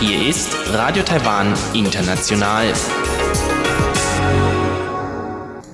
[0.00, 2.72] Hier ist Radio Taiwan International.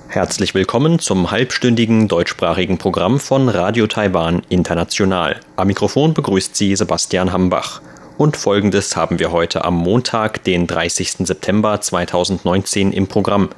[0.07, 5.39] Herzlich willkommen zum halbstündigen deutschsprachigen Programm von Radio Taiwan International.
[5.55, 7.83] Am Mikrofon begrüßt Sie Sebastian Hambach.
[8.17, 11.27] Und folgendes haben wir heute am Montag, den 30.
[11.27, 13.49] September 2019 im Programm.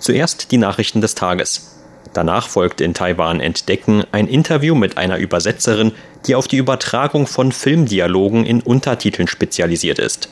[0.00, 1.75] Zuerst die Nachrichten des Tages.
[2.16, 5.92] Danach folgt in Taiwan Entdecken ein Interview mit einer Übersetzerin,
[6.26, 10.30] die auf die Übertragung von Filmdialogen in Untertiteln spezialisiert ist.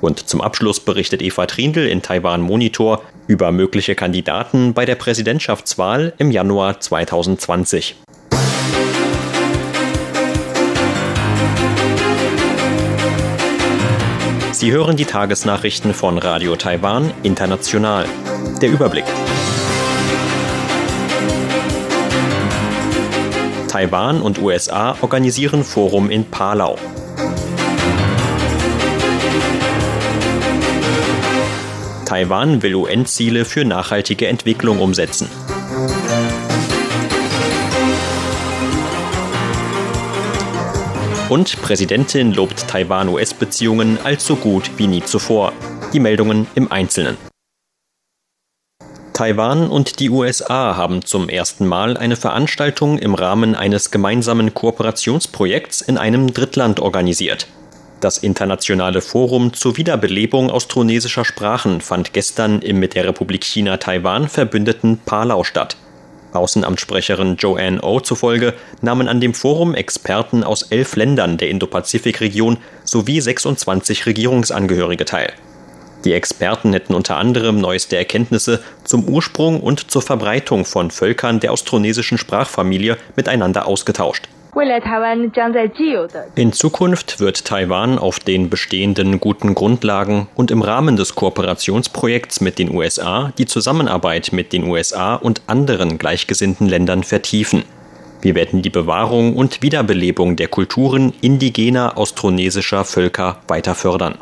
[0.00, 6.14] Und zum Abschluss berichtet Eva Trindl in Taiwan Monitor über mögliche Kandidaten bei der Präsidentschaftswahl
[6.16, 7.96] im Januar 2020.
[14.52, 18.06] Sie hören die Tagesnachrichten von Radio Taiwan International.
[18.62, 19.04] Der Überblick.
[23.80, 26.76] Taiwan und USA organisieren Forum in Palau.
[32.04, 35.30] Taiwan will UN-Ziele für nachhaltige Entwicklung umsetzen.
[41.30, 45.54] Und Präsidentin lobt Taiwan-US-Beziehungen als so gut wie nie zuvor.
[45.94, 47.29] Die Meldungen im Einzelnen.
[49.20, 55.82] Taiwan und die USA haben zum ersten Mal eine Veranstaltung im Rahmen eines gemeinsamen Kooperationsprojekts
[55.82, 57.46] in einem Drittland organisiert.
[58.00, 64.26] Das internationale Forum zur Wiederbelebung austronesischer Sprachen fand gestern im mit der Republik China Taiwan
[64.26, 65.76] verbündeten Palau statt.
[66.32, 73.20] Außenamtssprecherin Joanne O zufolge nahmen an dem Forum Experten aus elf Ländern der Indo-Pazifik-Region sowie
[73.20, 75.34] 26 Regierungsangehörige teil.
[76.04, 81.52] Die Experten hätten unter anderem neueste Erkenntnisse zum Ursprung und zur Verbreitung von Völkern der
[81.52, 84.28] austronesischen Sprachfamilie miteinander ausgetauscht.
[86.34, 92.58] In Zukunft wird Taiwan auf den bestehenden guten Grundlagen und im Rahmen des Kooperationsprojekts mit
[92.58, 97.62] den USA die Zusammenarbeit mit den USA und anderen gleichgesinnten Ländern vertiefen.
[98.22, 104.16] Wir werden die Bewahrung und Wiederbelebung der Kulturen indigener austronesischer Völker weiter fördern.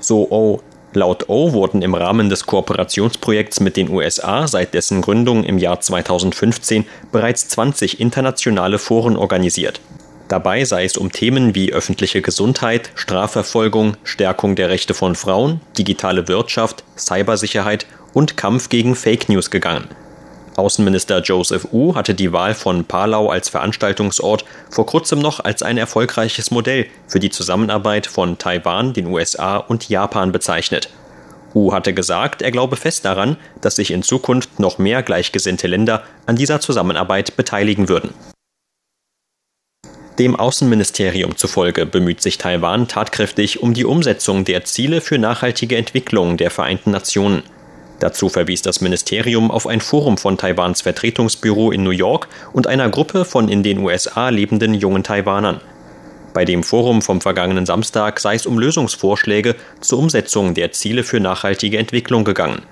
[0.00, 0.60] So O.
[0.92, 5.80] Laut O wurden im Rahmen des Kooperationsprojekts mit den USA seit dessen Gründung im Jahr
[5.80, 9.80] 2015 bereits 20 internationale Foren organisiert.
[10.26, 16.28] Dabei sei es um Themen wie öffentliche Gesundheit, Strafverfolgung, Stärkung der Rechte von Frauen, digitale
[16.28, 19.88] Wirtschaft, Cybersicherheit und Kampf gegen Fake News gegangen.
[20.56, 25.78] Außenminister Joseph Wu hatte die Wahl von Palau als Veranstaltungsort vor kurzem noch als ein
[25.78, 30.90] erfolgreiches Modell für die Zusammenarbeit von Taiwan, den USA und Japan bezeichnet.
[31.54, 36.02] Wu hatte gesagt, er glaube fest daran, dass sich in Zukunft noch mehr gleichgesinnte Länder
[36.26, 38.12] an dieser Zusammenarbeit beteiligen würden.
[40.18, 46.36] Dem Außenministerium zufolge bemüht sich Taiwan tatkräftig um die Umsetzung der Ziele für nachhaltige Entwicklung
[46.36, 47.42] der Vereinten Nationen.
[48.00, 52.88] Dazu verwies das Ministerium auf ein Forum von Taiwans Vertretungsbüro in New York und einer
[52.88, 55.60] Gruppe von in den USA lebenden jungen Taiwanern.
[56.32, 61.20] Bei dem Forum vom vergangenen Samstag sei es um Lösungsvorschläge zur Umsetzung der Ziele für
[61.20, 62.62] nachhaltige Entwicklung gegangen.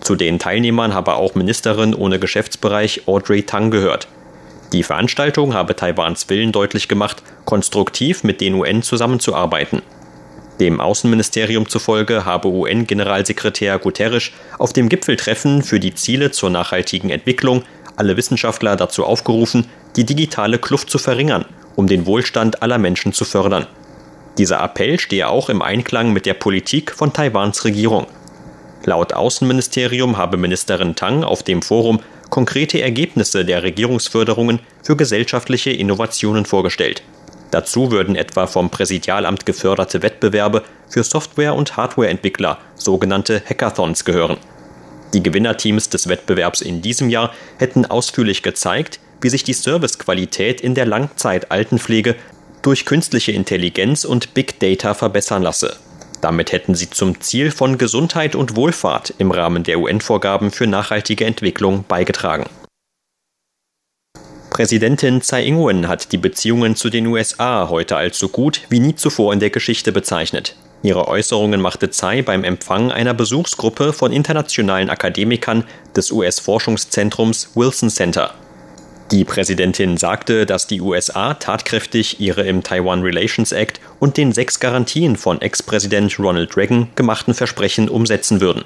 [0.00, 4.06] Zu den Teilnehmern habe auch Ministerin ohne Geschäftsbereich Audrey Tang gehört.
[4.72, 9.82] Die Veranstaltung habe Taiwans Willen deutlich gemacht, konstruktiv mit den UN zusammenzuarbeiten.
[10.60, 17.62] Dem Außenministerium zufolge habe UN-Generalsekretär Guterres auf dem Gipfeltreffen für die Ziele zur nachhaltigen Entwicklung
[17.96, 21.44] alle Wissenschaftler dazu aufgerufen, die digitale Kluft zu verringern,
[21.76, 23.66] um den Wohlstand aller Menschen zu fördern.
[24.38, 28.06] Dieser Appell stehe auch im Einklang mit der Politik von Taiwans Regierung.
[28.84, 32.00] Laut Außenministerium habe Ministerin Tang auf dem Forum
[32.30, 37.02] konkrete Ergebnisse der Regierungsförderungen für gesellschaftliche Innovationen vorgestellt.
[37.50, 44.36] Dazu würden etwa vom Präsidialamt geförderte Wettbewerbe für Software- und Hardwareentwickler, sogenannte Hackathons, gehören.
[45.14, 50.74] Die Gewinnerteams des Wettbewerbs in diesem Jahr hätten ausführlich gezeigt, wie sich die Servicequalität in
[50.74, 52.16] der Langzeit-Altenpflege
[52.62, 55.76] durch künstliche Intelligenz und Big Data verbessern lasse.
[56.20, 61.24] Damit hätten sie zum Ziel von Gesundheit und Wohlfahrt im Rahmen der UN-Vorgaben für nachhaltige
[61.24, 62.46] Entwicklung beigetragen.
[64.56, 68.94] Präsidentin Tsai Ing-wen hat die Beziehungen zu den USA heute als so gut wie nie
[68.94, 70.56] zuvor in der Geschichte bezeichnet.
[70.82, 75.64] Ihre Äußerungen machte Tsai beim Empfang einer Besuchsgruppe von internationalen Akademikern
[75.94, 78.32] des US-Forschungszentrums Wilson Center.
[79.10, 84.58] Die Präsidentin sagte, dass die USA tatkräftig ihre im Taiwan Relations Act und den sechs
[84.58, 88.64] Garantien von Ex-Präsident Ronald Reagan gemachten Versprechen umsetzen würden.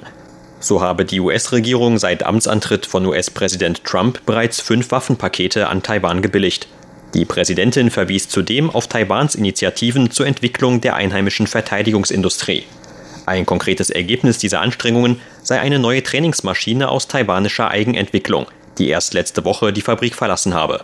[0.60, 6.68] So habe die US-Regierung seit Amtsantritt von US-Präsident Trump bereits fünf Waffenpakete an Taiwan gebilligt.
[7.14, 12.64] Die Präsidentin verwies zudem auf Taiwans Initiativen zur Entwicklung der einheimischen Verteidigungsindustrie.
[13.24, 18.46] Ein konkretes Ergebnis dieser Anstrengungen sei eine neue Trainingsmaschine aus taiwanischer Eigenentwicklung,
[18.78, 20.82] die erst letzte Woche die Fabrik verlassen habe.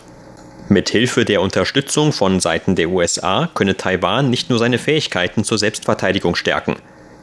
[0.68, 5.58] Mit Hilfe der Unterstützung von Seiten der USA könne Taiwan nicht nur seine Fähigkeiten zur
[5.58, 6.76] Selbstverteidigung stärken.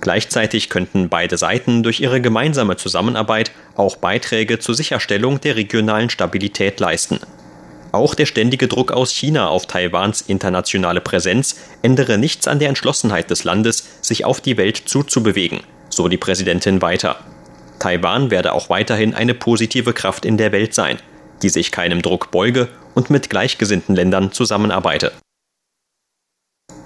[0.03, 6.81] Gleichzeitig könnten beide Seiten durch ihre gemeinsame Zusammenarbeit auch Beiträge zur Sicherstellung der regionalen Stabilität
[6.81, 7.21] leisten.
[7.93, 13.29] Auch der ständige Druck aus China auf Taiwans internationale Präsenz ändere nichts an der Entschlossenheit
[13.29, 17.15] des Landes, sich auf die Welt zuzubewegen, so die Präsidentin weiter.
[17.79, 20.97] Taiwan werde auch weiterhin eine positive Kraft in der Welt sein,
[21.43, 25.13] die sich keinem Druck beuge und mit gleichgesinnten Ländern zusammenarbeite.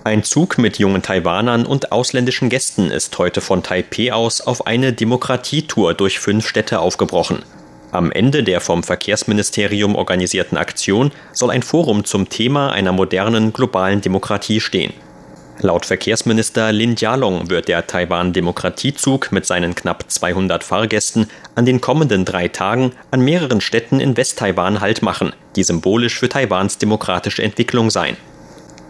[0.08, 4.94] Ein Zug mit jungen Taiwanern und ausländischen Gästen ist heute von Taipeh aus auf eine
[4.94, 7.44] Demokratietour durch fünf Städte aufgebrochen.
[7.92, 14.00] Am Ende der vom Verkehrsministerium organisierten Aktion soll ein Forum zum Thema einer modernen globalen
[14.00, 14.94] Demokratie stehen.
[15.60, 22.24] Laut Verkehrsminister Lin Jialong wird der Taiwan-Demokratiezug mit seinen knapp 200 Fahrgästen an den kommenden
[22.24, 27.90] drei Tagen an mehreren Städten in West-Taiwan Halt machen, die symbolisch für Taiwans demokratische Entwicklung
[27.90, 28.16] sein.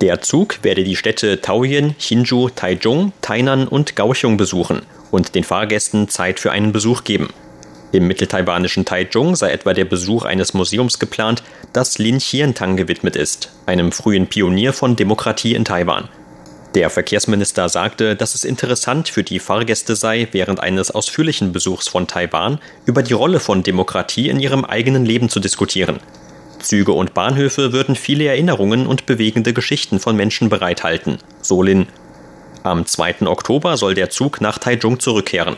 [0.01, 6.07] Der Zug werde die Städte Taoyuan, Hsinchu, Taichung, Tainan und Kaohsiung besuchen und den Fahrgästen
[6.07, 7.29] Zeit für einen Besuch geben.
[7.91, 11.41] Im mitteltaiwanischen Taichung sei etwa der Besuch eines Museums geplant,
[11.73, 16.09] das Lin Qiantang gewidmet ist, einem frühen Pionier von Demokratie in Taiwan.
[16.75, 22.05] Der Verkehrsminister sagte, dass es interessant für die Fahrgäste sei, während eines ausführlichen Besuchs von
[22.05, 25.99] Taiwan über die Rolle von Demokratie in ihrem eigenen Leben zu diskutieren.
[26.59, 31.87] Züge und Bahnhöfe würden viele Erinnerungen und bewegende Geschichten von Menschen bereithalten, so Lin.
[32.63, 33.27] Am 2.
[33.27, 35.55] Oktober soll der Zug nach Taichung zurückkehren.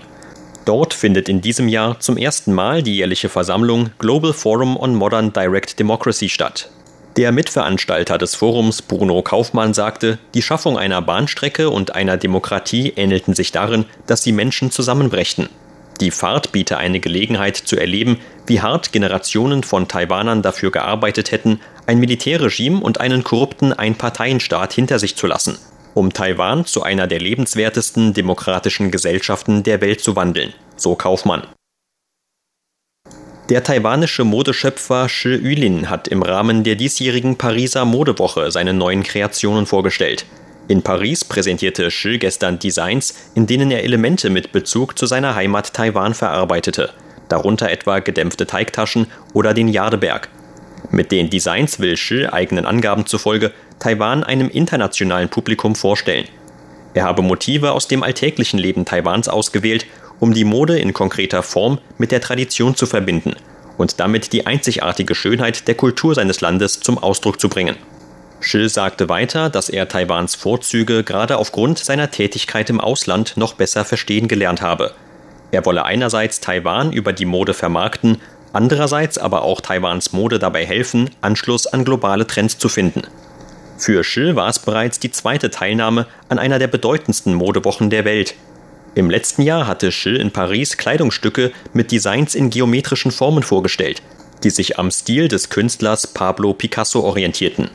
[0.66, 5.34] Dort findet in diesem Jahr zum ersten Mal die jährliche Versammlung Global Forum on Modern
[5.34, 6.70] Direct Democracy statt.
[7.18, 13.34] Der Mitveranstalter des Forums, Bruno Kaufmann, sagte, die Schaffung einer Bahnstrecke und einer Demokratie ähnelten
[13.34, 15.50] sich darin, dass sie Menschen zusammenbrächten.
[16.02, 21.60] Die Fahrt biete eine Gelegenheit zu erleben, wie hart Generationen von Taiwanern dafür gearbeitet hätten,
[21.88, 25.58] ein Militärregime und einen korrupten Einparteienstaat hinter sich zu lassen
[25.94, 31.44] um Taiwan zu einer der lebenswertesten demokratischen Gesellschaften der Welt zu wandeln, so Kaufmann.
[33.50, 39.66] Der taiwanische Modeschöpfer Shi Yulin hat im Rahmen der diesjährigen Pariser Modewoche seine neuen Kreationen
[39.66, 40.26] vorgestellt.
[40.70, 45.74] In Paris präsentierte Shi gestern Designs, in denen er Elemente mit Bezug zu seiner Heimat
[45.74, 46.92] Taiwan verarbeitete,
[47.28, 50.30] darunter etwa gedämpfte Teigtaschen oder den Jadeberg.
[50.92, 56.28] Mit den Designs will Shi eigenen Angaben zufolge Taiwan einem internationalen Publikum vorstellen.
[56.94, 59.88] Er habe Motive aus dem alltäglichen Leben Taiwans ausgewählt,
[60.20, 63.34] um die Mode in konkreter Form mit der Tradition zu verbinden
[63.80, 67.76] und damit die einzigartige Schönheit der Kultur seines Landes zum Ausdruck zu bringen.
[68.42, 73.84] Schill sagte weiter, dass er Taiwans Vorzüge gerade aufgrund seiner Tätigkeit im Ausland noch besser
[73.84, 74.94] verstehen gelernt habe.
[75.52, 78.22] Er wolle einerseits Taiwan über die Mode vermarkten,
[78.54, 83.02] andererseits aber auch Taiwans Mode dabei helfen, Anschluss an globale Trends zu finden.
[83.78, 88.36] Für Schill war es bereits die zweite Teilnahme an einer der bedeutendsten Modewochen der Welt.
[88.96, 94.02] Im letzten Jahr hatte Schill in Paris Kleidungsstücke mit Designs in geometrischen Formen vorgestellt,
[94.44, 97.70] die sich am Stil des Künstlers Pablo Picasso orientierten.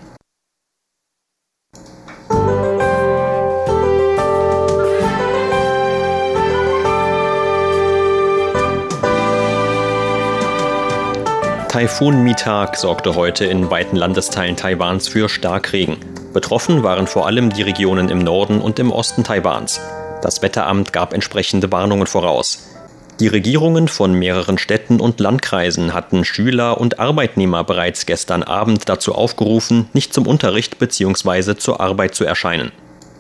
[11.75, 15.97] Taifun Mitag sorgte heute in weiten Landesteilen Taiwans für Starkregen.
[16.33, 19.81] Betroffen waren vor allem die Regionen im Norden und im Osten Taiwans.
[20.23, 22.71] Das Wetteramt gab entsprechende Warnungen voraus.
[23.19, 29.13] Die Regierungen von mehreren Städten und Landkreisen hatten Schüler und Arbeitnehmer bereits gestern Abend dazu
[29.13, 31.57] aufgerufen, nicht zum Unterricht bzw.
[31.57, 32.71] zur Arbeit zu erscheinen.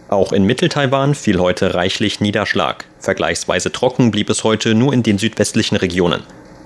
[0.09, 2.85] Auch in Mitteltaiwan fiel heute reichlich Niederschlag.
[3.01, 6.23] Vergleichsweise trocken blieb es heute nur in den südwestlichen Regionen.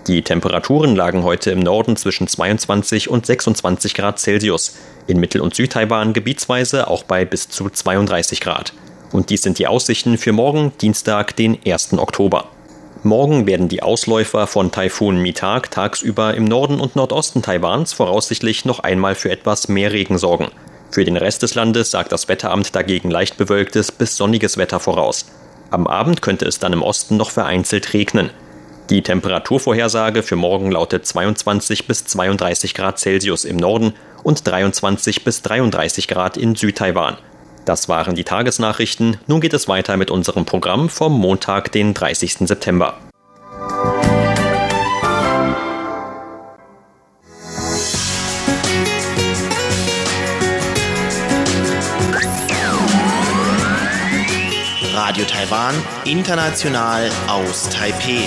[0.08, 4.74] Die Temperaturen lagen heute im Norden zwischen 22 und 26 Grad Celsius,
[5.06, 8.72] in Mittel- und Südtaiwan gebietsweise auch bei bis zu 32 Grad.
[9.12, 11.98] Und dies sind die Aussichten für morgen, Dienstag, den 1.
[11.98, 12.48] Oktober.
[13.02, 18.80] Morgen werden die Ausläufer von Taifun Mitag tagsüber im Norden und Nordosten Taiwans voraussichtlich noch
[18.80, 20.48] einmal für etwas mehr Regen sorgen.
[20.90, 25.26] Für den Rest des Landes sagt das Wetteramt dagegen leicht bewölktes bis sonniges Wetter voraus.
[25.70, 28.30] Am Abend könnte es dann im Osten noch vereinzelt regnen.
[28.90, 33.92] Die Temperaturvorhersage für morgen lautet 22 bis 32 Grad Celsius im Norden
[34.22, 37.18] und 23 bis 33 Grad in Südtaiwan.
[37.66, 39.18] Das waren die Tagesnachrichten.
[39.26, 42.48] Nun geht es weiter mit unserem Programm vom Montag, den 30.
[42.48, 42.96] September.
[54.94, 58.26] Radio Taiwan, international aus Taipeh.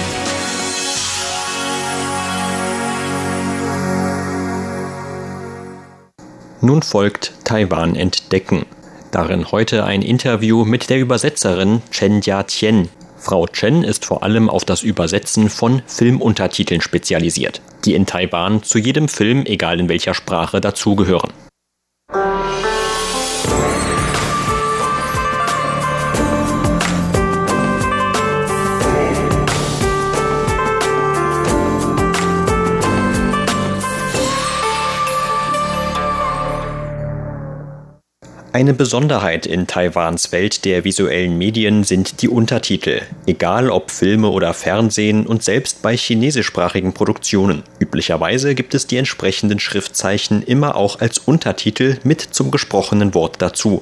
[6.63, 8.67] Nun folgt Taiwan entdecken.
[9.09, 12.87] Darin heute ein Interview mit der Übersetzerin Chen Jia Tian.
[13.17, 18.77] Frau Chen ist vor allem auf das Übersetzen von Filmuntertiteln spezialisiert, die in Taiwan zu
[18.77, 21.31] jedem Film, egal in welcher Sprache, dazugehören.
[38.53, 44.53] Eine Besonderheit in Taiwans Welt der visuellen Medien sind die Untertitel, egal ob Filme oder
[44.53, 47.63] Fernsehen und selbst bei chinesischsprachigen Produktionen.
[47.79, 53.81] Üblicherweise gibt es die entsprechenden Schriftzeichen immer auch als Untertitel mit zum gesprochenen Wort dazu.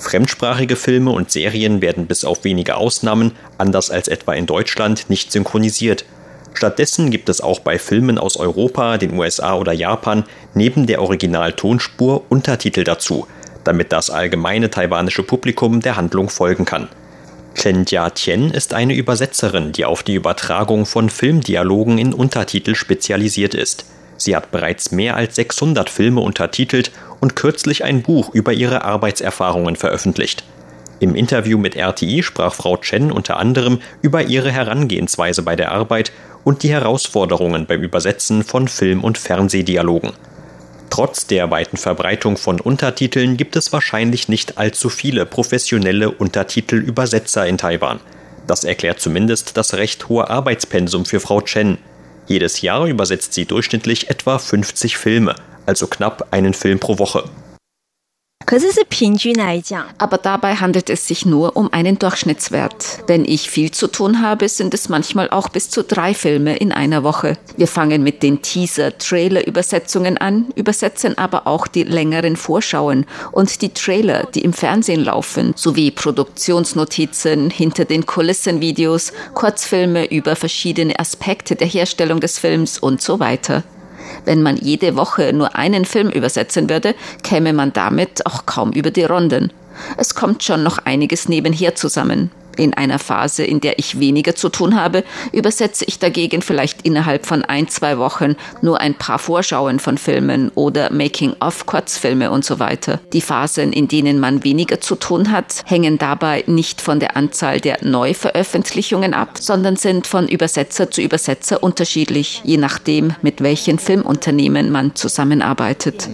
[0.00, 5.30] Fremdsprachige Filme und Serien werden bis auf wenige Ausnahmen, anders als etwa in Deutschland, nicht
[5.30, 6.04] synchronisiert.
[6.52, 10.24] Stattdessen gibt es auch bei Filmen aus Europa, den USA oder Japan
[10.54, 13.28] neben der Originaltonspur Untertitel dazu–
[13.64, 16.88] damit das allgemeine taiwanische Publikum der Handlung folgen kann.
[17.54, 23.84] Chen Jia-Tien ist eine Übersetzerin, die auf die Übertragung von Filmdialogen in Untertitel spezialisiert ist.
[24.16, 29.76] Sie hat bereits mehr als 600 Filme untertitelt und kürzlich ein Buch über ihre Arbeitserfahrungen
[29.76, 30.44] veröffentlicht.
[31.00, 36.12] Im Interview mit RTI sprach Frau Chen unter anderem über ihre Herangehensweise bei der Arbeit
[36.44, 40.12] und die Herausforderungen beim Übersetzen von Film- und Fernsehdialogen.
[40.90, 47.58] Trotz der weiten Verbreitung von Untertiteln gibt es wahrscheinlich nicht allzu viele professionelle Untertitelübersetzer in
[47.58, 48.00] Taiwan.
[48.48, 51.78] Das erklärt zumindest das recht hohe Arbeitspensum für Frau Chen.
[52.26, 57.24] Jedes Jahr übersetzt sie durchschnittlich etwa 50 Filme, also knapp einen Film pro Woche.
[59.98, 63.04] Aber dabei handelt es sich nur um einen Durchschnittswert.
[63.06, 66.72] Wenn ich viel zu tun habe, sind es manchmal auch bis zu drei Filme in
[66.72, 67.38] einer Woche.
[67.56, 74.26] Wir fangen mit den Teaser-Trailer-Übersetzungen an, übersetzen aber auch die längeren Vorschauen und die Trailer,
[74.34, 82.18] die im Fernsehen laufen, sowie Produktionsnotizen, hinter den Kulissen-Videos, Kurzfilme über verschiedene Aspekte der Herstellung
[82.18, 83.62] des Films und so weiter.
[84.24, 88.90] Wenn man jede Woche nur einen Film übersetzen würde, käme man damit auch kaum über
[88.90, 89.52] die Runden.
[89.96, 92.30] Es kommt schon noch einiges nebenher zusammen.
[92.56, 97.26] In einer Phase, in der ich weniger zu tun habe, übersetze ich dagegen vielleicht innerhalb
[97.26, 103.00] von ein, zwei Wochen nur ein paar Vorschauen von Filmen oder Making-of-Kurzfilme und so weiter.
[103.12, 107.60] Die Phasen, in denen man weniger zu tun hat, hängen dabei nicht von der Anzahl
[107.60, 114.70] der Neuveröffentlichungen ab, sondern sind von Übersetzer zu Übersetzer unterschiedlich, je nachdem, mit welchen Filmunternehmen
[114.70, 116.08] man zusammenarbeitet.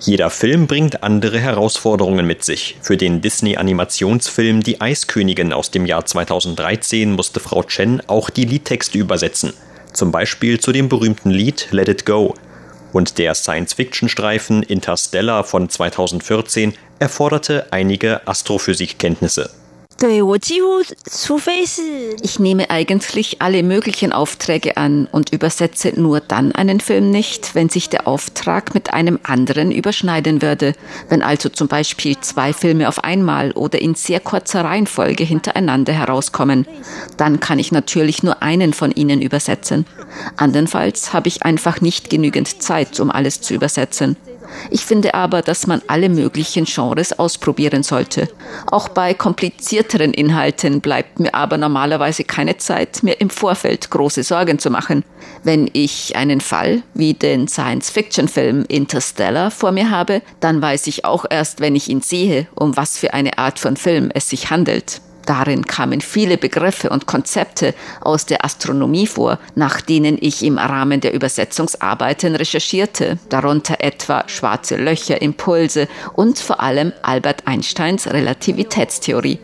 [0.00, 2.76] Jeder Film bringt andere Herausforderungen mit sich.
[2.82, 8.96] Für den Disney-Animationsfilm Die Eiskönigin aus dem Jahr 2013 musste Frau Chen auch die Liedtexte
[8.96, 9.52] übersetzen,
[9.92, 12.34] zum Beispiel zu dem berühmten Lied Let It Go.
[12.92, 19.50] Und der Science-Fiction-Streifen Interstellar von 2014 erforderte einige Astrophysikkenntnisse.
[22.22, 27.68] Ich nehme eigentlich alle möglichen Aufträge an und übersetze nur dann einen Film nicht, wenn
[27.68, 30.74] sich der Auftrag mit einem anderen überschneiden würde.
[31.08, 36.68] Wenn also zum Beispiel zwei Filme auf einmal oder in sehr kurzer Reihenfolge hintereinander herauskommen,
[37.16, 39.84] dann kann ich natürlich nur einen von ihnen übersetzen.
[40.36, 44.16] Andernfalls habe ich einfach nicht genügend Zeit, um alles zu übersetzen.
[44.70, 48.28] Ich finde aber, dass man alle möglichen Genres ausprobieren sollte.
[48.70, 54.58] Auch bei komplizierteren Inhalten bleibt mir aber normalerweise keine Zeit, mir im Vorfeld große Sorgen
[54.58, 55.04] zu machen.
[55.42, 61.24] Wenn ich einen Fall wie den Science-Fiction-Film Interstellar vor mir habe, dann weiß ich auch
[61.28, 65.00] erst, wenn ich ihn sehe, um was für eine Art von Film es sich handelt.
[65.28, 71.02] Darin kamen viele Begriffe und Konzepte aus der Astronomie vor, nach denen ich im Rahmen
[71.02, 79.38] der Übersetzungsarbeiten recherchierte, darunter etwa schwarze Löcher, Impulse und vor allem Albert Einsteins Relativitätstheorie.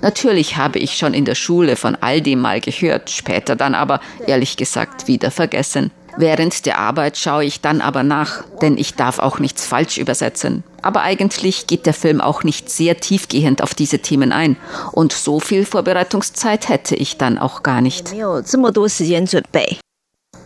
[0.00, 4.00] Natürlich habe ich schon in der Schule von all dem mal gehört, später dann aber
[4.26, 5.90] ehrlich gesagt wieder vergessen.
[6.18, 10.64] Während der Arbeit schaue ich dann aber nach, denn ich darf auch nichts falsch übersetzen.
[10.80, 14.56] Aber eigentlich geht der Film auch nicht sehr tiefgehend auf diese Themen ein.
[14.92, 18.14] Und so viel Vorbereitungszeit hätte ich dann auch gar nicht.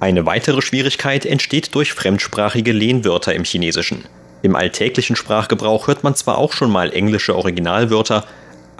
[0.00, 4.06] Eine weitere Schwierigkeit entsteht durch fremdsprachige Lehnwörter im Chinesischen.
[4.42, 8.24] Im alltäglichen Sprachgebrauch hört man zwar auch schon mal englische Originalwörter,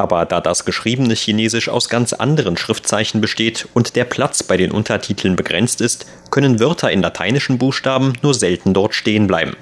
[0.00, 4.71] Aber da das geschriebene Chinesisch aus ganz anderen Schriftzeichen besteht und der Platz bei den
[4.71, 9.59] Untertiteln begrenzt ist, können Wörter in lateinischen Buchstaben nur selten dort stehen bleiben.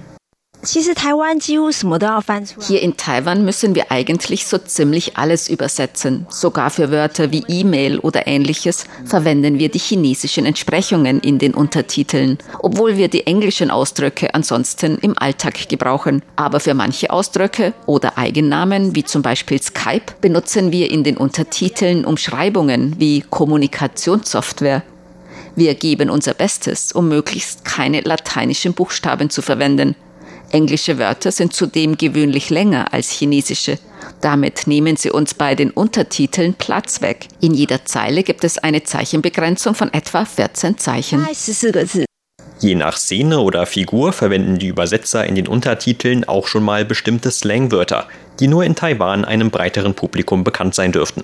[2.67, 6.27] Hier in Taiwan müssen wir eigentlich so ziemlich alles übersetzen.
[6.29, 12.37] Sogar für Wörter wie E-Mail oder ähnliches verwenden wir die chinesischen Entsprechungen in den Untertiteln,
[12.59, 16.23] obwohl wir die englischen Ausdrücke ansonsten im Alltag gebrauchen.
[16.37, 22.05] Aber für manche Ausdrücke oder Eigennamen, wie zum Beispiel Skype, benutzen wir in den Untertiteln
[22.05, 24.83] Umschreibungen wie Kommunikationssoftware.
[25.57, 29.97] Wir geben unser Bestes, um möglichst keine lateinischen Buchstaben zu verwenden.
[30.51, 33.79] Englische Wörter sind zudem gewöhnlich länger als chinesische.
[34.21, 37.29] Damit nehmen sie uns bei den Untertiteln Platz weg.
[37.41, 41.27] In jeder Zeile gibt es eine Zeichenbegrenzung von etwa 14 Zeichen.
[42.61, 47.31] Je nach Szene oder Figur verwenden die Übersetzer in den Untertiteln auch schon mal bestimmte
[47.31, 48.09] Slangwörter,
[48.41, 51.23] die nur in Taiwan einem breiteren Publikum bekannt sein dürften.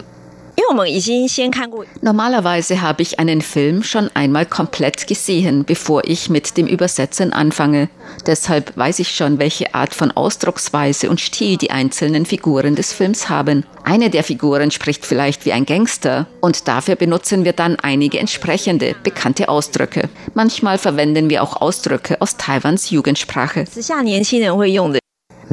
[2.01, 7.89] Normalerweise habe ich einen Film schon einmal komplett gesehen, bevor ich mit dem Übersetzen anfange.
[8.27, 13.29] Deshalb weiß ich schon, welche Art von Ausdrucksweise und Stil die einzelnen Figuren des Films
[13.29, 13.65] haben.
[13.83, 18.95] Eine der Figuren spricht vielleicht wie ein Gangster und dafür benutzen wir dann einige entsprechende,
[19.03, 20.09] bekannte Ausdrücke.
[20.35, 23.65] Manchmal verwenden wir auch Ausdrücke aus Taiwans Jugendsprache.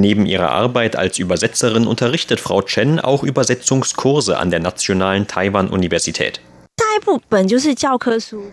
[0.02, 6.42] Neben ihrer Arbeit als Übersetzerin unterrichtet Frau Chen auch Übersetzungskurse an der Nationalen Taiwan-Universität.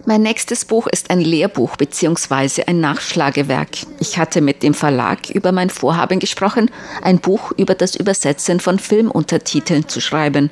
[0.05, 2.64] Mein nächstes Buch ist ein Lehrbuch bzw.
[2.67, 3.71] ein Nachschlagewerk.
[3.99, 8.78] Ich hatte mit dem Verlag über mein Vorhaben gesprochen, ein Buch über das Übersetzen von
[8.78, 10.50] Filmuntertiteln zu schreiben.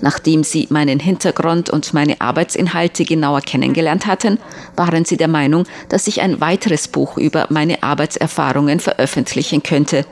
[0.00, 4.38] Nachdem sie meinen Hintergrund und meine Arbeitsinhalte genauer kennengelernt hatten,
[4.76, 10.06] waren sie der Meinung, dass ich ein weiteres Buch über meine Arbeitserfahrungen veröffentlichen könnte.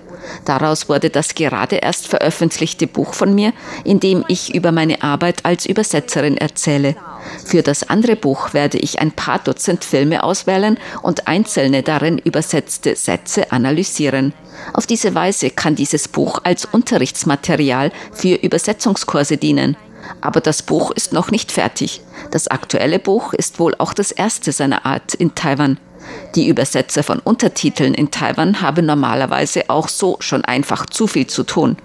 [0.45, 3.53] Daraus wurde das gerade erst veröffentlichte Buch von mir,
[3.85, 6.97] in dem ich über meine Arbeit als Übersetzerin erzähle.
[7.45, 12.95] Für das andere Buch werde ich ein paar Dutzend Filme auswählen und einzelne darin übersetzte
[12.95, 14.33] Sätze analysieren.
[14.73, 19.77] Auf diese Weise kann dieses Buch als Unterrichtsmaterial für Übersetzungskurse dienen.
[20.21, 22.01] Aber das Buch ist noch nicht fertig.
[22.31, 25.79] Das aktuelle Buch ist wohl auch das erste seiner Art in Taiwan.
[26.35, 31.45] Die Übersetzer von Untertiteln in Taiwan haben normalerweise auch so schon einfach zu viel zu
[31.45, 31.77] tun.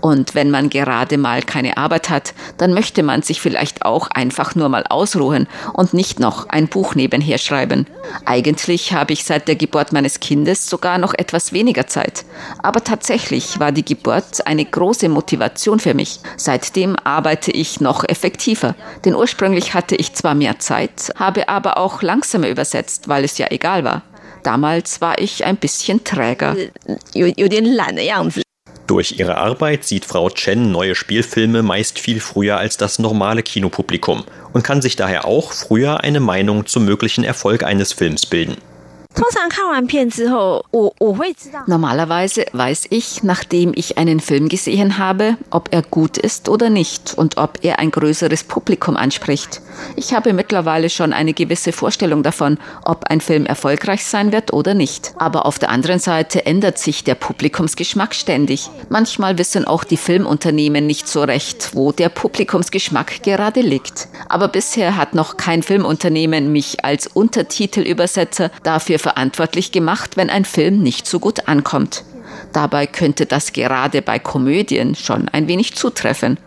[0.00, 4.54] Und wenn man gerade mal keine Arbeit hat, dann möchte man sich vielleicht auch einfach
[4.54, 7.86] nur mal ausruhen und nicht noch ein Buch nebenher schreiben.
[8.24, 12.24] Eigentlich habe ich seit der Geburt meines Kindes sogar noch etwas weniger Zeit.
[12.62, 16.20] Aber tatsächlich war die Geburt eine große Motivation für mich.
[16.36, 18.74] Seitdem arbeite ich noch effektiver.
[19.04, 23.46] Denn ursprünglich hatte ich zwar mehr Zeit, habe aber auch langsamer übersetzt, weil es ja
[23.50, 24.02] egal war.
[24.42, 26.54] Damals war ich ein bisschen träger.
[28.86, 34.24] Durch ihre Arbeit sieht Frau Chen neue Spielfilme meist viel früher als das normale Kinopublikum
[34.52, 38.58] und kann sich daher auch früher eine Meinung zum möglichen Erfolg eines Films bilden.
[41.66, 47.14] Normalerweise weiß ich, nachdem ich einen Film gesehen habe, ob er gut ist oder nicht
[47.16, 49.60] und ob er ein größeres Publikum anspricht.
[49.94, 54.74] Ich habe mittlerweile schon eine gewisse Vorstellung davon, ob ein Film erfolgreich sein wird oder
[54.74, 55.14] nicht.
[55.16, 58.68] Aber auf der anderen Seite ändert sich der Publikumsgeschmack ständig.
[58.88, 64.08] Manchmal wissen auch die Filmunternehmen nicht so recht, wo der Publikumsgeschmack gerade liegt.
[64.28, 70.82] Aber bisher hat noch kein Filmunternehmen mich als Untertitelübersetzer dafür verantwortlich gemacht, wenn ein Film
[70.82, 72.04] nicht so gut ankommt.
[72.54, 76.38] Dabei könnte das gerade bei Komödien schon ein wenig zutreffen.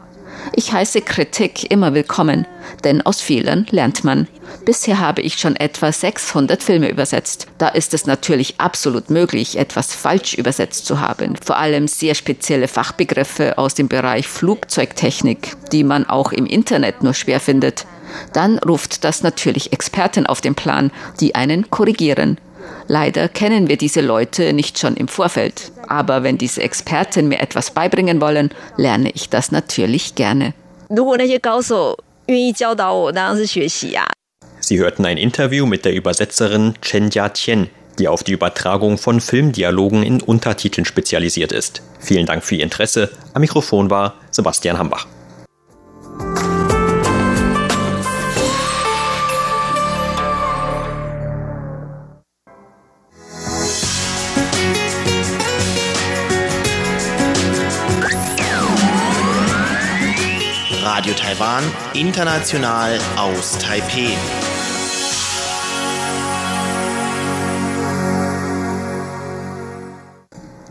[0.54, 2.48] Ich heiße Kritik immer willkommen,
[2.84, 4.28] denn aus Fehlern lernt man.
[4.65, 7.48] Bisher habe ich schon etwa 600 Filme übersetzt.
[7.60, 11.36] Da ist es natürlich absolut möglich, etwas falsch übersetzt zu haben.
[11.43, 17.13] Vor allem sehr spezielle Fachbegriffe aus dem Bereich Flugzeugtechnik, die man auch im Internet nur
[17.13, 17.86] schwer findet.
[18.34, 22.39] Dann ruft das natürlich Experten auf den Plan, die einen korrigieren.
[22.88, 25.71] Leider kennen wir diese Leute nicht schon im Vorfeld.
[25.88, 30.54] Aber wenn diese Experten mir etwas beibringen wollen, lerne ich das natürlich gerne.
[34.60, 37.69] Sie hörten ein Interview mit der Übersetzerin Chen Jia-Tien,
[38.00, 41.82] die auf die Übertragung von Filmdialogen in Untertiteln spezialisiert ist.
[42.00, 43.10] Vielen Dank für Ihr Interesse.
[43.34, 45.08] Am Mikrofon war Sebastian Hambach.
[60.97, 64.17] Radio Taiwan, international aus Taipeh.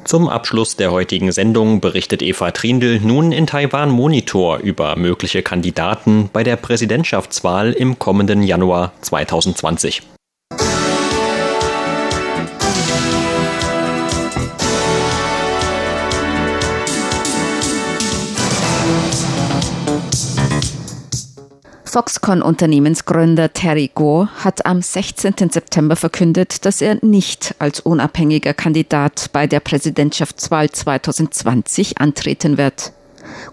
[0.03, 6.29] Zum Abschluss der heutigen Sendung berichtet Eva Trindl nun in Taiwan Monitor über mögliche Kandidaten
[6.33, 10.03] bei der Präsidentschaftswahl im kommenden Januar 2020.
[21.97, 25.33] Foxconn-Unternehmensgründer Terry Gore hat am 16.
[25.51, 32.93] September verkündet, dass er nicht als unabhängiger Kandidat bei der Präsidentschaftswahl 2020 antreten wird.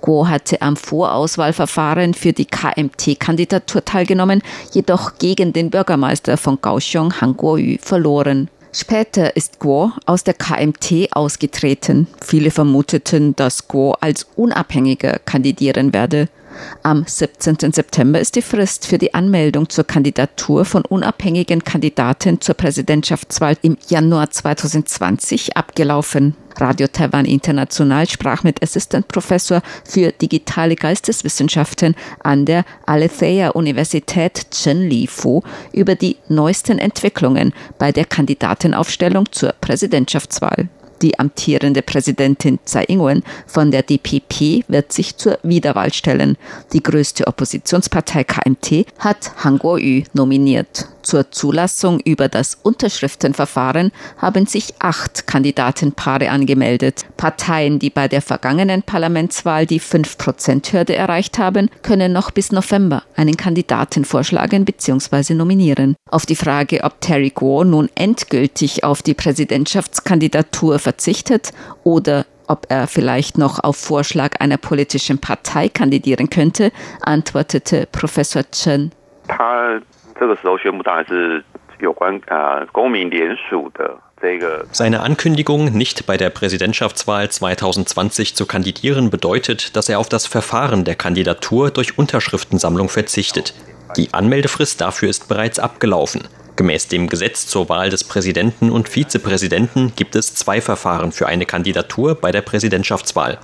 [0.01, 4.41] Guo hatte am Vorauswahlverfahren für die KMT-Kandidatur teilgenommen,
[4.73, 8.49] jedoch gegen den Bürgermeister von Kaohsiung, Han Kuo-yu, verloren.
[8.73, 12.07] Später ist Guo aus der KMT ausgetreten.
[12.21, 16.27] Viele vermuteten, dass Guo als Unabhängiger kandidieren werde.
[16.83, 17.71] Am 17.
[17.71, 23.77] September ist die Frist für die Anmeldung zur Kandidatur von unabhängigen Kandidaten zur Präsidentschaftswahl im
[23.87, 26.35] Januar 2020 abgelaufen.
[26.59, 34.87] Radio Taiwan International sprach mit Assistant Professor für digitale Geisteswissenschaften an der Aletheia Universität Chen
[34.87, 40.69] Li Fu über die neuesten Entwicklungen bei der Kandidatenaufstellung zur Präsidentschaftswahl.
[41.03, 46.37] Die amtierende Präsidentin Tsai Ing-wen von der DPP wird sich zur Wiederwahl stellen.
[46.71, 50.87] Die größte Oppositionspartei KMT hat Han Kuo-yu nominiert.
[51.03, 57.05] Zur Zulassung über das Unterschriftenverfahren haben sich acht Kandidatenpaare angemeldet.
[57.17, 63.37] Parteien, die bei der vergangenen Parlamentswahl die 5%-Hürde erreicht haben, können noch bis November einen
[63.37, 65.33] Kandidaten vorschlagen bzw.
[65.33, 65.95] nominieren.
[66.09, 71.51] Auf die Frage, ob Terry Guo nun endgültig auf die Präsidentschaftskandidatur verzichtet
[71.83, 78.91] oder ob er vielleicht noch auf Vorschlag einer politischen Partei kandidieren könnte, antwortete Professor Chen.
[80.18, 81.44] 这个时候宣布当然是
[81.78, 83.96] 有关呃公民联署的
[84.72, 90.84] seine Ankündigung, nicht bei der Präsidentschaftswahl 2020 zu kandidieren, bedeutet, dass er auf das Verfahren
[90.84, 93.54] der Kandidatur durch Unterschriftensammlung verzichtet.
[93.96, 96.22] Die Anmeldefrist dafür ist bereits abgelaufen.
[96.56, 101.46] Gemäß dem Gesetz zur Wahl des Präsidenten und Vizepräsidenten gibt es zwei Verfahren für eine
[101.46, 103.38] Kandidatur bei der Präsidentschaftswahl.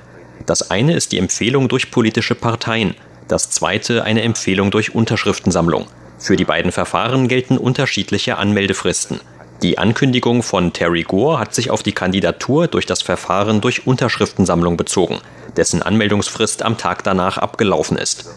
[0.46, 2.96] Das eine ist die Empfehlung durch politische Parteien,
[3.28, 5.86] das zweite eine Empfehlung durch Unterschriftensammlung.
[6.19, 9.21] Für die beiden Verfahren gelten unterschiedliche Anmeldefristen.
[9.61, 14.77] Die Ankündigung von Terry Gore hat sich auf die Kandidatur durch das Verfahren durch Unterschriftensammlung
[14.77, 15.19] bezogen,
[15.57, 18.29] dessen Anmeldungsfrist am Tag danach abgelaufen ist.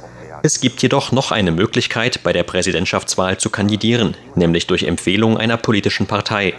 [0.44, 5.56] Es gibt jedoch noch eine Möglichkeit, bei der Präsidentschaftswahl zu kandidieren, nämlich durch Empfehlung einer
[5.56, 6.54] politischen Partei.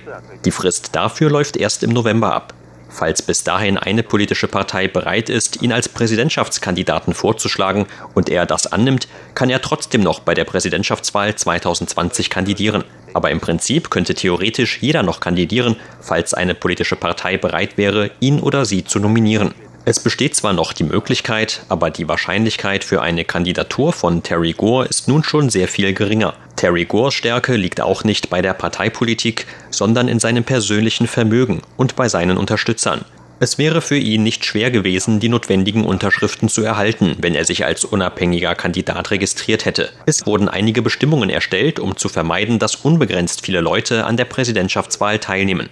[0.45, 2.53] Die Frist dafür läuft erst im November ab.
[2.93, 8.67] Falls bis dahin eine politische Partei bereit ist, ihn als Präsidentschaftskandidaten vorzuschlagen und er das
[8.67, 12.83] annimmt, kann er trotzdem noch bei der Präsidentschaftswahl 2020 kandidieren.
[13.15, 18.39] Aber im Prinzip könnte theoretisch jeder noch kandidieren, falls eine politische Partei bereit wäre, ihn
[18.39, 19.55] oder sie zu nominieren.
[19.85, 24.85] Es besteht zwar noch die Möglichkeit, aber die Wahrscheinlichkeit für eine Kandidatur von Terry Gore
[24.85, 26.35] ist nun schon sehr viel geringer.
[26.63, 31.97] Terry Gores Stärke liegt auch nicht bei der Parteipolitik, sondern in seinem persönlichen Vermögen und
[31.97, 33.03] bei seinen Unterstützern.
[33.41, 37.65] Es wäre für ihn nicht schwer gewesen, die notwendigen Unterschriften zu erhalten, wenn er sich
[37.65, 39.89] als unabhängiger Kandidat registriert hätte.
[40.05, 45.19] Es wurden einige Bestimmungen erstellt, um zu vermeiden, dass unbegrenzt viele Leute an der Präsidentschaftswahl
[45.19, 45.69] teilnehmen.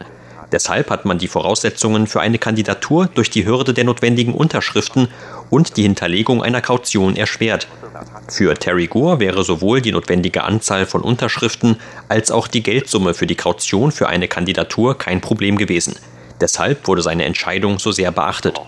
[0.52, 5.08] Deshalb hat man die Voraussetzungen für eine Kandidatur durch die Hürde der notwendigen Unterschriften
[5.50, 7.68] und die Hinterlegung einer Kaution erschwert.
[8.30, 11.78] Für Terry Gore wäre sowohl die notwendige Anzahl von Unterschriften
[12.10, 15.96] als auch die Geldsumme für die Kaution für eine Kandidatur kein Problem gewesen.
[16.42, 18.60] Deshalb wurde seine Entscheidung so sehr beachtet.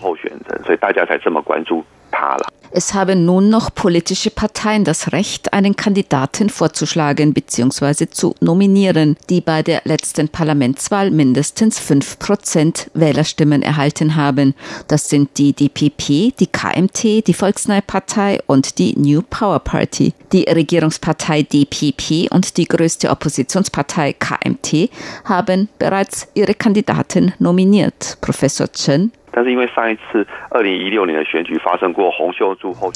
[2.76, 8.08] Es haben nun noch politische Parteien das Recht, einen Kandidaten vorzuschlagen bzw.
[8.10, 14.56] zu nominieren, die bei der letzten Parlamentswahl mindestens fünf Prozent Wählerstimmen erhalten haben.
[14.88, 20.12] Das sind die DPP, die KMT, die Volksneue Partei und die New Power Party.
[20.32, 24.90] Die Regierungspartei DPP und die größte Oppositionspartei KMT
[25.24, 28.18] haben bereits ihre Kandidaten nominiert.
[28.20, 29.12] Professor Chen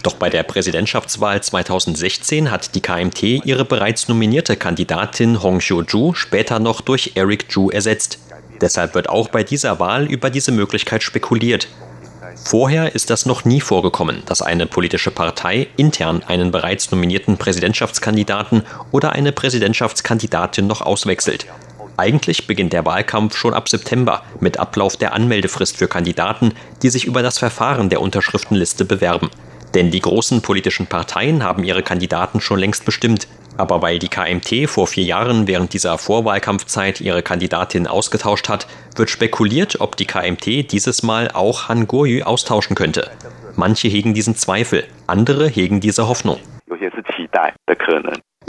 [0.05, 6.59] doch bei der Präsidentschaftswahl 2016 hat die KMT ihre bereits nominierte Kandidatin Hong Xiu-ju später
[6.61, 8.20] noch durch Eric Zhu ersetzt.
[8.61, 11.68] Deshalb wird auch bei dieser Wahl über diese Möglichkeit spekuliert.
[12.44, 18.62] Vorher ist das noch nie vorgekommen, dass eine politische Partei intern einen bereits nominierten Präsidentschaftskandidaten
[18.92, 21.46] oder eine Präsidentschaftskandidatin noch auswechselt.
[21.98, 27.06] Eigentlich beginnt der Wahlkampf schon ab September mit Ablauf der Anmeldefrist für Kandidaten, die sich
[27.06, 29.30] über das Verfahren der Unterschriftenliste bewerben.
[29.74, 33.26] Denn die großen politischen Parteien haben ihre Kandidaten schon längst bestimmt.
[33.56, 39.11] Aber weil die KMT vor vier Jahren während dieser Vorwahlkampfzeit ihre Kandidatin ausgetauscht hat, wird
[39.11, 43.11] spekuliert, ob die KMT dieses Mal auch Han Goryu austauschen könnte.
[43.56, 46.38] Manche hegen diesen Zweifel, andere hegen diese Hoffnung.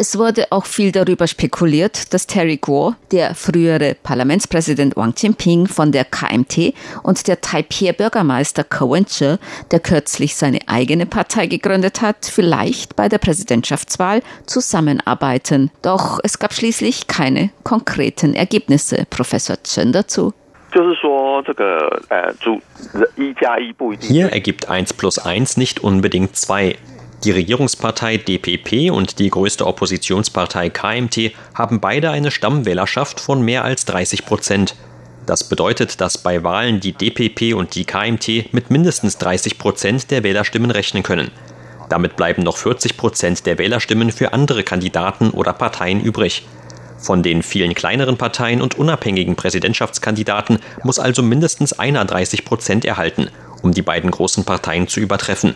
[0.01, 5.91] Es wurde auch viel darüber spekuliert, dass Terry Guo, der frühere Parlamentspräsident Wang Jinping von
[5.91, 6.73] der KMT
[7.03, 9.39] und der Taipei-Bürgermeister Ko Wen-che,
[9.71, 15.69] der kürzlich seine eigene Partei gegründet hat, vielleicht bei der Präsidentschaftswahl zusammenarbeiten.
[15.81, 19.05] Doch es gab schließlich keine konkreten Ergebnisse.
[19.09, 20.33] Professor Chen dazu.
[23.99, 26.77] Hier ergibt 1 plus 1 nicht unbedingt 2.
[27.25, 33.83] Die Regierungspartei DPP und die größte Oppositionspartei KMT haben beide eine Stammwählerschaft von mehr als
[33.83, 34.75] 30 Prozent.
[35.25, 40.23] Das bedeutet, dass bei Wahlen die DPP und die KMT mit mindestens 30 Prozent der
[40.23, 41.29] Wählerstimmen rechnen können.
[41.89, 46.47] Damit bleiben noch 40 Prozent der Wählerstimmen für andere Kandidaten oder Parteien übrig.
[46.97, 53.29] Von den vielen kleineren Parteien und unabhängigen Präsidentschaftskandidaten muss also mindestens einer 30 Prozent erhalten,
[53.61, 55.55] um die beiden großen Parteien zu übertreffen.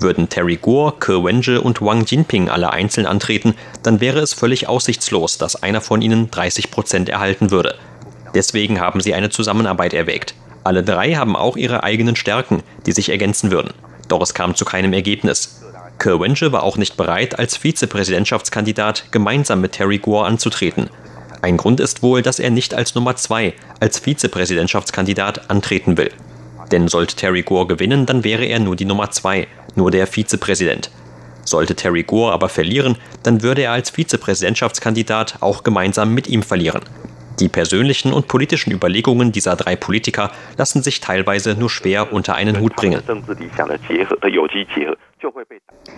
[0.00, 4.66] Würden Terry Gore, Ke Wenje und Wang Jinping alle einzeln antreten, dann wäre es völlig
[4.66, 7.76] aussichtslos, dass einer von ihnen 30 Prozent erhalten würde.
[8.34, 10.34] Deswegen haben sie eine Zusammenarbeit erwägt.
[10.64, 13.74] Alle drei haben auch ihre eigenen Stärken, die sich ergänzen würden.
[14.08, 15.62] Doch es kam zu keinem Ergebnis.
[15.98, 20.88] Ke Wenje war auch nicht bereit, als Vizepräsidentschaftskandidat gemeinsam mit Terry Gore anzutreten.
[21.42, 26.10] Ein Grund ist wohl, dass er nicht als Nummer zwei, als Vizepräsidentschaftskandidat antreten will.
[26.70, 30.90] Denn sollte Terry Gore gewinnen, dann wäre er nur die Nummer zwei nur der Vizepräsident.
[31.44, 36.82] Sollte Terry Gore aber verlieren, dann würde er als Vizepräsidentschaftskandidat auch gemeinsam mit ihm verlieren.
[37.40, 42.60] Die persönlichen und politischen Überlegungen dieser drei Politiker lassen sich teilweise nur schwer unter einen
[42.60, 43.02] Hut bringen.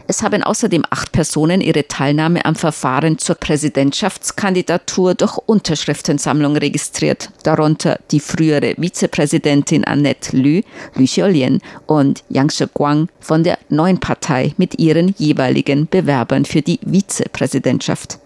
[0.07, 7.99] Es haben außerdem acht Personen ihre Teilnahme am Verfahren zur Präsidentschaftskandidatur durch Unterschriftensammlung registriert, darunter
[8.11, 10.63] die frühere Vizepräsidentin Annette Lü,
[10.95, 16.81] Lü Xiaolian und Yang Shiguang von der neuen Partei mit ihren jeweiligen Bewerbern für die
[16.83, 18.19] Vizepräsidentschaft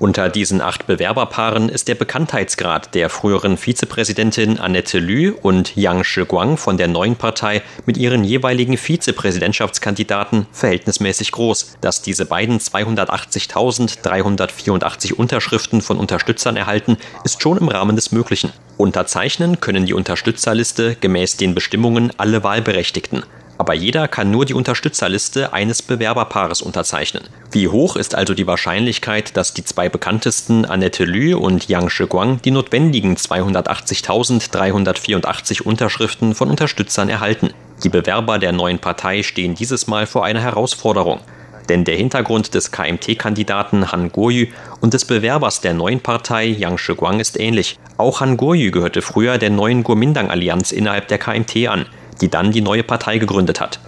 [0.03, 6.57] unter diesen acht Bewerberpaaren ist der Bekanntheitsgrad der früheren Vizepräsidentin Annette Lü und Yang Shiguang
[6.57, 11.77] von der neuen Partei mit ihren jeweiligen Vizepräsidentschaftskandidaten verhältnismäßig groß.
[11.81, 18.53] Dass diese beiden 280.384 Unterschriften von Unterstützern erhalten, ist schon im Rahmen des Möglichen.
[18.79, 23.23] Unterzeichnen können die Unterstützerliste gemäß den Bestimmungen alle Wahlberechtigten
[23.63, 27.23] aber jeder kann nur die Unterstützerliste eines Bewerberpaares unterzeichnen.
[27.53, 32.43] Wie hoch ist also die Wahrscheinlichkeit, dass die zwei bekanntesten Annette Lü und Yang Shiguang
[32.43, 37.51] die notwendigen 280.384 Unterschriften von Unterstützern erhalten?
[37.85, 41.21] Die Bewerber der neuen Partei stehen dieses Mal vor einer Herausforderung.
[41.69, 44.47] Denn der Hintergrund des KMT-Kandidaten Han Goryu
[44.81, 47.79] und des Bewerbers der neuen Partei Yang Shiguang ist ähnlich.
[47.97, 51.87] Auch Han Goryu gehörte früher der neuen Kuomintang-Allianz innerhalb der KMT an
[52.21, 53.81] die dann die neue Partei gegründet hat.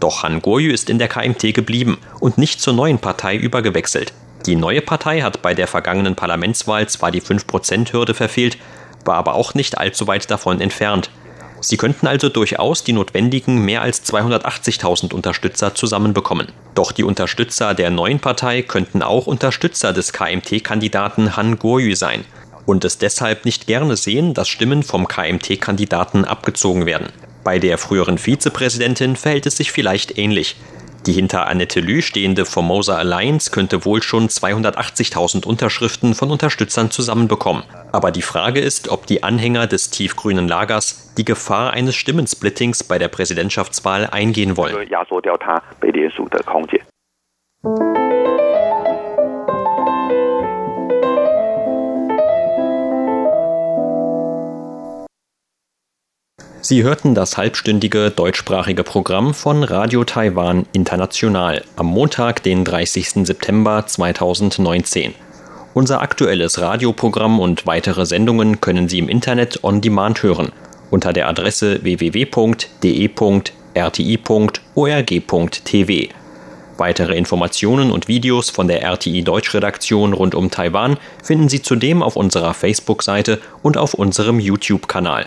[0.00, 4.12] Doch Han Goryu ist in der KMT geblieben und nicht zur neuen Partei übergewechselt.
[4.46, 8.58] Die neue Partei hat bei der vergangenen Parlamentswahl zwar die 5%-Hürde verfehlt,
[9.04, 11.10] war aber auch nicht allzu weit davon entfernt.
[11.60, 16.48] Sie könnten also durchaus die notwendigen mehr als 280.000 Unterstützer zusammenbekommen.
[16.74, 22.24] Doch die Unterstützer der neuen Partei könnten auch Unterstützer des KMT-Kandidaten Han Goryu sein
[22.66, 27.10] und es deshalb nicht gerne sehen, dass Stimmen vom KMT-Kandidaten abgezogen werden.
[27.44, 30.56] Bei der früheren Vizepräsidentin verhält es sich vielleicht ähnlich.
[31.06, 37.64] Die hinter Annette Lü stehende Formosa Alliance könnte wohl schon 280.000 Unterschriften von Unterstützern zusammenbekommen.
[37.90, 42.98] Aber die Frage ist, ob die Anhänger des tiefgrünen Lagers die Gefahr eines Stimmensplittings bei
[42.98, 44.88] der Präsidentschaftswahl eingehen wollen.
[56.72, 63.26] Sie hörten das halbstündige deutschsprachige Programm von Radio Taiwan International am Montag, den 30.
[63.26, 65.12] September 2019.
[65.74, 70.50] Unser aktuelles Radioprogramm und weitere Sendungen können Sie im Internet on demand hören
[70.90, 73.52] unter der Adresse www.de.rti.org.tv.
[74.74, 76.14] rti.org.tv.
[76.78, 82.16] Weitere Informationen und Videos von der RTI Deutschredaktion rund um Taiwan finden Sie zudem auf
[82.16, 85.26] unserer Facebook-Seite und auf unserem YouTube-Kanal.